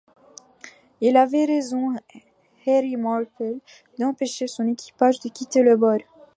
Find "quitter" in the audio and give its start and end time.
5.29-5.61